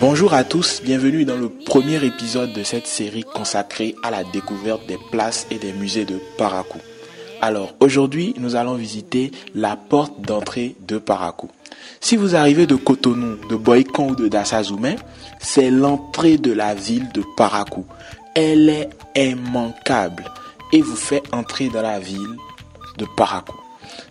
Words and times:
Bonjour 0.00 0.32
à 0.32 0.42
tous, 0.44 0.80
bienvenue 0.82 1.26
dans 1.26 1.36
le 1.36 1.50
premier 1.50 2.02
épisode 2.02 2.54
de 2.54 2.62
cette 2.62 2.86
série 2.86 3.24
consacrée 3.24 3.94
à 4.02 4.10
la 4.10 4.24
découverte 4.24 4.86
des 4.86 4.96
places 5.10 5.46
et 5.50 5.58
des 5.58 5.74
musées 5.74 6.06
de 6.06 6.18
Parakou. 6.38 6.78
Alors 7.42 7.74
aujourd'hui, 7.80 8.34
nous 8.38 8.56
allons 8.56 8.76
visiter 8.76 9.32
la 9.54 9.76
porte 9.76 10.18
d'entrée 10.22 10.76
de 10.80 10.96
Parakou. 10.96 11.50
Si 12.00 12.16
vous 12.16 12.34
arrivez 12.34 12.66
de 12.66 12.76
Cotonou, 12.76 13.36
de 13.50 13.56
Boycon 13.56 14.12
ou 14.12 14.14
de 14.14 14.28
Dassazoumé, 14.28 14.96
c'est 15.40 15.70
l'entrée 15.70 16.38
de 16.38 16.52
la 16.52 16.74
ville 16.74 17.12
de 17.12 17.22
Parakou. 17.36 17.84
Elle 18.34 18.70
est 18.70 18.88
immanquable 19.14 20.24
et 20.72 20.80
vous 20.80 20.96
fait 20.96 21.22
entrer 21.32 21.68
dans 21.68 21.82
la 21.82 22.00
ville 22.00 22.36
de 22.96 23.04
Parakou. 23.14 23.58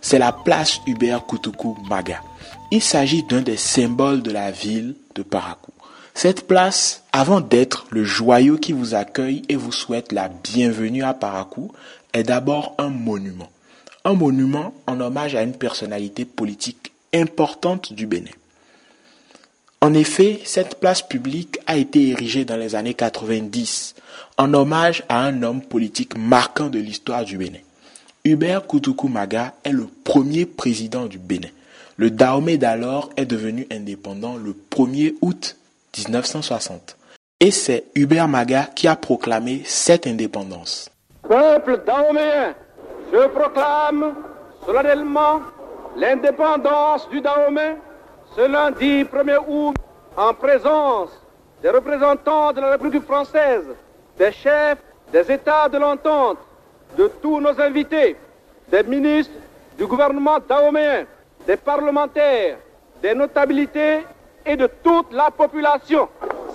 C'est 0.00 0.18
la 0.18 0.32
place 0.32 0.80
Hubert 0.86 1.24
Koutoukou 1.26 1.76
Maga. 1.88 2.20
Il 2.70 2.82
s'agit 2.82 3.22
d'un 3.22 3.42
des 3.42 3.56
symboles 3.56 4.22
de 4.22 4.30
la 4.30 4.50
ville 4.50 4.94
de 5.14 5.22
Parakou. 5.22 5.72
Cette 6.14 6.46
place, 6.46 7.04
avant 7.12 7.40
d'être 7.40 7.86
le 7.90 8.02
joyau 8.02 8.56
qui 8.58 8.72
vous 8.72 8.94
accueille 8.94 9.42
et 9.48 9.56
vous 9.56 9.72
souhaite 9.72 10.12
la 10.12 10.28
bienvenue 10.28 11.04
à 11.04 11.14
Parakou, 11.14 11.70
est 12.12 12.24
d'abord 12.24 12.74
un 12.78 12.88
monument. 12.88 13.50
Un 14.04 14.14
monument 14.14 14.74
en 14.86 15.00
hommage 15.00 15.34
à 15.34 15.42
une 15.42 15.56
personnalité 15.56 16.24
politique 16.24 16.92
importante 17.14 17.92
du 17.92 18.06
Bénin. 18.06 18.30
En 19.80 19.94
effet, 19.94 20.40
cette 20.44 20.80
place 20.80 21.02
publique 21.02 21.58
a 21.66 21.76
été 21.76 22.08
érigée 22.08 22.44
dans 22.44 22.56
les 22.56 22.74
années 22.74 22.94
90 22.94 23.94
en 24.38 24.52
hommage 24.54 25.04
à 25.08 25.20
un 25.20 25.42
homme 25.42 25.62
politique 25.62 26.18
marquant 26.18 26.68
de 26.68 26.80
l'histoire 26.80 27.24
du 27.24 27.38
Bénin. 27.38 27.60
Hubert 28.28 28.66
Koutoukou 28.66 29.08
Maga 29.08 29.54
est 29.64 29.72
le 29.72 29.86
premier 30.04 30.44
président 30.44 31.06
du 31.06 31.18
Bénin. 31.18 31.48
Le 31.96 32.10
Dahomey 32.10 32.58
d'alors 32.58 33.08
est 33.16 33.24
devenu 33.24 33.66
indépendant 33.72 34.36
le 34.36 34.54
1er 34.70 35.14
août 35.22 35.56
1960. 35.96 36.98
Et 37.40 37.50
c'est 37.50 37.84
Hubert 37.94 38.28
Maga 38.28 38.68
qui 38.74 38.86
a 38.86 38.96
proclamé 38.96 39.62
cette 39.64 40.06
indépendance. 40.06 40.90
Peuple 41.26 41.80
dahoméen, 41.86 42.54
je 43.10 43.28
proclame 43.28 44.14
solennellement 44.66 45.40
l'indépendance 45.96 47.08
du 47.08 47.22
Dahomey 47.22 47.76
ce 48.36 48.42
lundi 48.42 49.04
1er 49.04 49.38
août 49.48 49.74
en 50.18 50.34
présence 50.34 51.08
des 51.62 51.70
représentants 51.70 52.52
de 52.52 52.60
la 52.60 52.72
République 52.72 53.04
française, 53.04 53.64
des 54.18 54.32
chefs 54.32 54.82
des 55.12 55.32
États 55.32 55.70
de 55.70 55.78
l'entente, 55.78 56.36
de 56.96 57.08
tous 57.20 57.40
nos 57.40 57.60
invités, 57.60 58.16
des 58.68 58.82
ministres 58.82 59.34
du 59.76 59.86
gouvernement 59.86 60.38
dahoméen, 60.46 61.06
des 61.46 61.56
parlementaires, 61.56 62.56
des 63.00 63.14
notabilités 63.14 64.00
et 64.44 64.56
de 64.56 64.66
toute 64.82 65.12
la 65.12 65.30
population. 65.30 66.08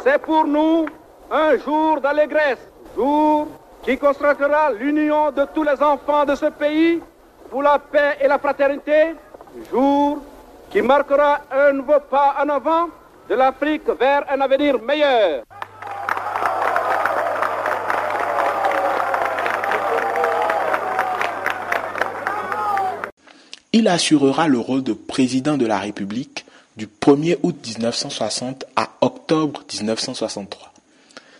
C'est 0.03 0.19
pour 0.19 0.45
nous 0.45 0.85
un 1.31 1.57
jour 1.57 2.01
d'allégresse, 2.01 2.59
jour 2.95 3.47
qui 3.83 3.97
constatera 3.97 4.71
l'union 4.71 5.31
de 5.31 5.45
tous 5.53 5.63
les 5.63 5.81
enfants 5.81 6.25
de 6.25 6.35
ce 6.35 6.45
pays 6.47 7.01
pour 7.49 7.63
la 7.63 7.79
paix 7.79 8.17
et 8.21 8.27
la 8.27 8.39
fraternité, 8.39 9.15
jour 9.71 10.19
qui 10.69 10.81
marquera 10.81 11.41
un 11.51 11.73
nouveau 11.73 11.99
pas 12.09 12.35
en 12.43 12.49
avant 12.49 12.87
de 13.29 13.35
l'Afrique 13.35 13.87
vers 13.99 14.25
un 14.29 14.41
avenir 14.41 14.81
meilleur. 14.81 15.43
Il 23.75 23.87
assurera 23.87 24.47
le 24.47 24.59
rôle 24.59 24.83
de 24.83 24.93
président 24.93 25.57
de 25.57 25.65
la 25.65 25.79
République 25.79 26.45
du 26.77 26.85
1er 26.87 27.37
août 27.41 27.55
1960 27.65 28.65
à 28.75 28.91
octobre 29.01 29.63
1963. 29.73 30.71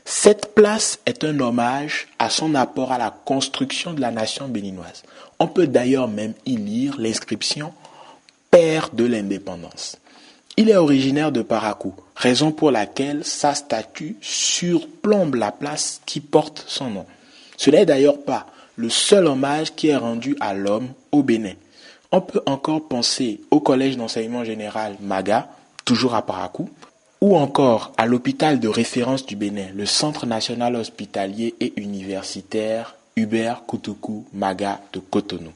Cette 0.04 0.56
place 0.56 0.98
est 1.06 1.24
un 1.24 1.40
hommage 1.40 2.08
à 2.18 2.32
son 2.32 2.56
apport 2.56 2.92
à 2.92 2.98
la 2.98 3.12
construction 3.12 3.94
de 3.94 4.02
la 4.02 4.10
nation 4.10 4.48
béninoise. 4.48 5.04
On 5.38 5.48
peut 5.48 5.68
d'ailleurs 5.68 6.08
même 6.08 6.34
y 6.48 6.58
lire 6.58 6.96
l'inscription 6.98 7.72
Père 8.50 8.90
de 8.94 9.06
l'indépendance. 9.06 9.98
Il 10.58 10.72
est 10.72 10.76
originaire 10.76 11.32
de 11.32 11.44
Parakou, 11.44 11.94
raison 12.16 12.52
pour 12.52 12.72
laquelle 12.72 13.24
sa 13.24 13.54
statue 13.54 14.16
surplombe 14.22 15.36
la 15.36 15.52
place 15.52 16.02
qui 16.08 16.20
porte 16.20 16.66
son 16.68 16.90
nom. 16.90 17.06
Ce 17.58 17.70
n'est 17.70 17.86
d'ailleurs 17.86 18.22
pas 18.24 18.48
le 18.76 18.90
seul 18.90 19.28
hommage 19.28 19.76
qui 19.76 19.90
est 19.90 19.96
rendu 19.96 20.36
à 20.40 20.56
l'homme 20.56 20.90
au 21.12 21.22
Bénin. 21.22 21.54
On 22.16 22.22
peut 22.22 22.44
encore 22.46 22.88
penser 22.88 23.42
au 23.50 23.60
collège 23.60 23.98
d'enseignement 23.98 24.44
général 24.44 24.96
Maga, 25.02 25.50
toujours 25.84 26.14
à 26.14 26.22
Parakou, 26.22 26.70
ou 27.22 27.36
encore 27.36 27.92
à 27.98 28.06
l'hôpital 28.06 28.60
de 28.60 28.68
référence 28.68 29.26
du 29.26 29.36
Bénin, 29.36 29.70
le 29.74 29.88
Centre 29.88 30.28
national 30.28 30.76
hospitalier 30.76 31.56
et 31.60 31.74
universitaire 31.76 32.96
Hubert 33.16 33.64
Koutoukou 33.66 34.28
Maga 34.32 34.80
de 34.94 35.00
Cotonou. 35.00 35.52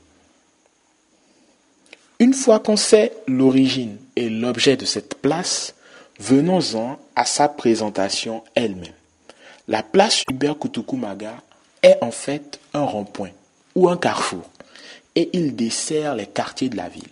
Une 2.18 2.34
fois 2.34 2.60
qu'on 2.60 2.76
sait 2.76 3.14
l'origine 3.28 3.98
et 4.16 4.28
l'objet 4.28 4.78
de 4.78 4.86
cette 4.86 5.22
place, 5.22 5.76
venons-en 6.20 6.98
à 7.16 7.26
sa 7.26 7.50
présentation 7.50 8.44
elle-même. 8.56 8.96
La 9.68 9.84
place 9.84 10.24
Hubert 10.28 10.58
Koutoukou 10.58 10.98
Maga 10.98 11.36
est 11.84 12.00
en 12.02 12.10
fait 12.10 12.60
un 12.74 12.82
rond-point 12.82 13.30
ou 13.76 13.90
un 13.90 13.98
carrefour 13.98 14.50
et 15.18 15.32
il 15.34 15.56
dessert 15.56 16.14
les 16.14 16.28
quartiers 16.28 16.70
de 16.70 16.78
la 16.78 16.90
ville. 16.90 17.04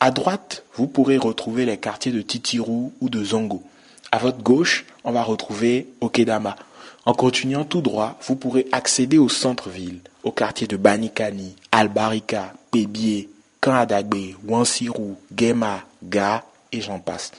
À 0.00 0.10
droite, 0.10 0.64
vous 0.74 0.88
pourrez 0.88 1.16
retrouver 1.16 1.64
les 1.64 1.76
quartiers 1.76 2.10
de 2.10 2.20
Titirou 2.20 2.92
ou 3.00 3.08
de 3.08 3.22
Zongo. 3.22 3.62
À 4.10 4.18
votre 4.18 4.42
gauche, 4.42 4.84
on 5.04 5.12
va 5.12 5.22
retrouver 5.22 5.86
Okedama. 6.00 6.56
En 7.04 7.14
continuant 7.14 7.64
tout 7.64 7.82
droit, 7.82 8.18
vous 8.26 8.34
pourrez 8.34 8.66
accéder 8.72 9.16
au 9.16 9.28
centre-ville, 9.28 10.00
au 10.24 10.32
quartier 10.32 10.66
de 10.66 10.76
Banikani, 10.76 11.54
Albarika, 11.70 12.52
Pébié, 12.72 13.30
Kanadagbe, 13.60 14.34
Wansirou, 14.44 15.16
Gema, 15.34 15.84
Ga 16.02 16.44
et 16.72 16.80
j'en 16.80 16.98
passe. 16.98 17.30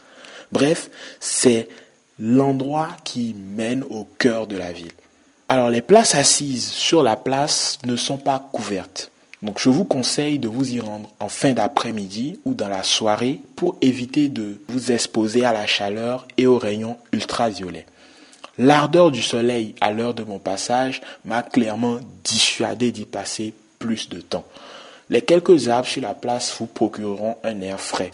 Bref, 0.53 0.89
c'est 1.19 1.67
l'endroit 2.17 2.95
qui 3.03 3.35
mène 3.57 3.83
au 3.89 4.07
cœur 4.17 4.47
de 4.47 4.55
la 4.55 4.71
ville. 4.71 4.93
Alors 5.49 5.69
les 5.69 5.81
places 5.81 6.15
assises 6.15 6.69
sur 6.69 7.03
la 7.03 7.17
place 7.17 7.79
ne 7.85 7.97
sont 7.97 8.17
pas 8.17 8.49
couvertes. 8.53 9.11
Je 9.57 9.69
vous 9.69 9.85
conseille 9.85 10.39
de 10.39 10.47
vous 10.47 10.75
y 10.75 10.79
rendre 10.79 11.09
en 11.19 11.29
fin 11.29 11.53
d'après-midi 11.53 12.39
ou 12.45 12.53
dans 12.53 12.67
la 12.67 12.83
soirée 12.83 13.39
pour 13.55 13.77
éviter 13.81 14.29
de 14.29 14.61
vous 14.67 14.91
exposer 14.91 15.45
à 15.45 15.53
la 15.53 15.65
chaleur 15.65 16.27
et 16.37 16.47
aux 16.47 16.57
rayons 16.57 16.97
ultraviolets. 17.11 17.85
L'ardeur 18.57 19.11
du 19.11 19.21
soleil 19.21 19.75
à 19.81 19.91
l'heure 19.91 20.13
de 20.13 20.23
mon 20.23 20.39
passage 20.39 21.01
m'a 21.25 21.43
clairement 21.43 21.99
dissuadé 22.23 22.91
d'y 22.91 23.05
passer 23.05 23.53
plus 23.77 24.09
de 24.09 24.19
temps. 24.19 24.45
Les 25.09 25.21
quelques 25.21 25.69
arbres 25.69 25.87
sur 25.87 26.01
la 26.01 26.13
place 26.13 26.55
vous 26.59 26.65
procureront 26.65 27.37
un 27.43 27.61
air 27.61 27.79
frais 27.79 28.11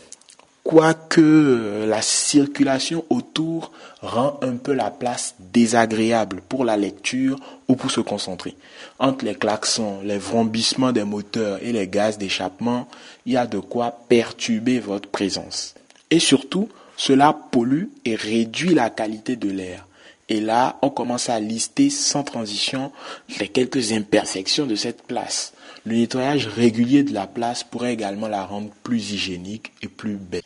quoique 0.64 1.22
euh, 1.22 1.86
la 1.86 2.02
circulation 2.02 3.06
autour 3.10 3.72
rend 4.02 4.40
un 4.42 4.56
peu 4.56 4.74
la 4.74 4.92
place 4.92 5.36
désagréable 5.40 6.42
pour 6.48 6.66
la 6.66 6.78
lecture 6.78 7.38
ou 7.68 7.76
pour 7.76 7.92
se 7.92 8.02
concentrer. 8.02 8.56
Entre 9.00 9.26
les 9.26 9.36
klaxons, 9.36 10.00
les 10.04 10.18
vrombissements 10.18 10.92
des 10.92 11.04
moteurs 11.04 11.60
et 11.62 11.72
les 11.72 11.88
gaz 11.88 12.18
d'échappement, 12.18 12.88
il 13.26 13.34
y 13.34 13.38
a 13.38 13.48
de 13.48 13.60
quoi 13.60 13.98
perturber 14.08 14.80
votre 14.80 15.10
présence. 15.10 15.76
Et 16.10 16.20
surtout, 16.20 16.70
cela 16.96 17.34
pollue 17.52 17.86
et 18.06 18.16
réduit 18.16 18.74
la 18.74 18.90
qualité 18.90 19.36
de 19.36 19.50
l'air. 19.50 19.86
Et 20.30 20.40
là, 20.40 20.78
on 20.82 20.90
commence 20.90 21.30
à 21.30 21.40
lister 21.40 21.90
sans 21.90 22.24
transition 22.24 22.92
les 23.40 23.50
quelques 23.50 23.92
imperfections 23.92 24.66
de 24.66 24.76
cette 24.76 25.04
place. 25.04 25.54
Le 25.86 25.98
nettoyage 25.98 26.48
régulier 26.48 27.04
de 27.04 27.14
la 27.14 27.28
place 27.28 27.66
pourrait 27.66 27.92
également 27.92 28.30
la 28.30 28.46
rendre 28.46 28.70
plus 28.84 29.12
hygiénique 29.12 29.74
et 29.82 29.90
plus 29.90 30.16
belle. 30.16 30.42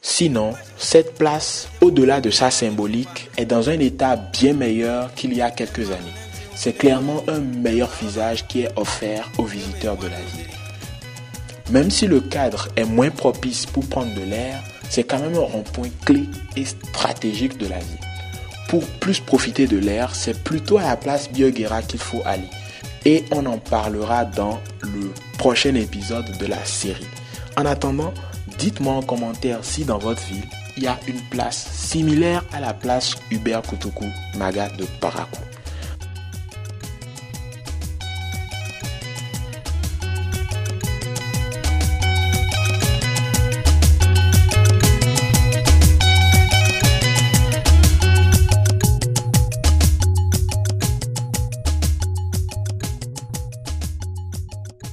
Sinon, 0.00 0.52
cette 0.78 1.16
place, 1.18 1.68
au-delà 1.80 2.20
de 2.20 2.30
sa 2.30 2.52
symbolique, 2.52 3.28
est 3.36 3.46
dans 3.46 3.68
un 3.68 3.80
état 3.80 4.14
bien 4.14 4.52
meilleur 4.52 5.12
qu'il 5.14 5.34
y 5.34 5.42
a 5.42 5.50
quelques 5.50 5.90
années. 5.90 6.14
C'est 6.54 6.74
clairement 6.74 7.24
un 7.26 7.40
meilleur 7.40 7.90
visage 8.00 8.46
qui 8.46 8.60
est 8.60 8.78
offert 8.78 9.28
aux 9.38 9.44
visiteurs 9.44 9.96
de 9.96 10.06
la 10.06 10.20
ville. 10.20 10.54
Même 11.72 11.90
si 11.90 12.06
le 12.06 12.20
cadre 12.20 12.68
est 12.76 12.84
moins 12.84 13.10
propice 13.10 13.66
pour 13.66 13.84
prendre 13.88 14.14
de 14.14 14.22
l'air, 14.22 14.62
c'est 14.88 15.02
quand 15.02 15.18
même 15.18 15.34
un 15.34 15.40
rond-point 15.40 15.90
clé 16.04 16.28
et 16.54 16.64
stratégique 16.64 17.58
de 17.58 17.66
la 17.66 17.80
ville. 17.80 17.98
Pour 18.68 18.86
plus 18.86 19.18
profiter 19.18 19.66
de 19.66 19.78
l'air, 19.78 20.14
c'est 20.14 20.44
plutôt 20.44 20.78
à 20.78 20.84
la 20.84 20.96
place 20.96 21.28
Bioguera 21.28 21.82
qu'il 21.82 21.98
faut 21.98 22.22
aller 22.24 22.48
et 23.06 23.24
on 23.30 23.46
en 23.46 23.58
parlera 23.58 24.24
dans 24.24 24.58
le 24.82 25.12
prochain 25.38 25.76
épisode 25.76 26.26
de 26.38 26.46
la 26.46 26.62
série. 26.64 27.06
En 27.56 27.64
attendant, 27.64 28.12
dites-moi 28.58 28.94
en 28.94 29.02
commentaire 29.02 29.60
si 29.62 29.84
dans 29.84 29.98
votre 29.98 30.22
ville, 30.24 30.44
il 30.76 30.82
y 30.82 30.86
a 30.88 30.98
une 31.06 31.20
place 31.30 31.68
similaire 31.72 32.44
à 32.52 32.58
la 32.58 32.74
place 32.74 33.14
Hubert 33.30 33.62
Koutoukou 33.62 34.06
Maga 34.36 34.68
de 34.70 34.84
Parakou. 35.00 35.45